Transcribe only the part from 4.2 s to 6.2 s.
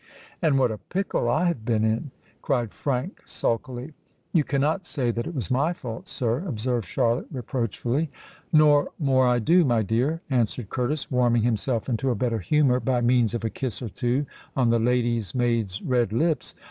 "You cannot say that it was my fault,